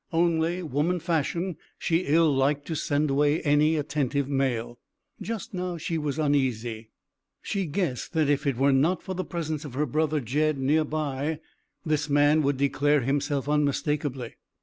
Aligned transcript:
Only, 0.11 0.63
woman 0.63 0.99
fashion, 0.99 1.57
she 1.77 2.05
ill 2.07 2.35
liked 2.35 2.65
to 2.65 2.73
send 2.75 3.11
away 3.11 3.39
any 3.43 3.75
attentive 3.75 4.27
male. 4.27 4.79
Just 5.21 5.53
now 5.53 5.77
she 5.77 5.99
was 5.99 6.17
uneasy. 6.17 6.89
She 7.43 7.67
guessed 7.67 8.13
that 8.13 8.27
if 8.27 8.47
it 8.47 8.57
were 8.57 8.73
not 8.73 9.03
for 9.03 9.13
the 9.13 9.23
presence 9.23 9.63
of 9.63 9.75
her 9.75 9.85
brother 9.85 10.19
Jed 10.19 10.57
near 10.57 10.85
by 10.85 11.39
this 11.85 12.09
man 12.09 12.41
would 12.41 12.57
declare 12.57 13.01
himself 13.01 13.47
unmistakably. 13.47 14.37